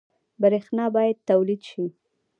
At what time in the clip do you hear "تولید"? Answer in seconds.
1.29-1.61